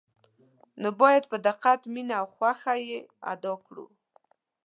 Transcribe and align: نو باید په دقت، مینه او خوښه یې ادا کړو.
نو 0.81 0.89
باید 1.01 1.23
په 1.31 1.37
دقت، 1.47 1.79
مینه 1.93 2.13
او 2.21 2.27
خوښه 2.35 2.73
یې 2.87 2.99
ادا 3.31 3.53
کړو. 3.65 3.85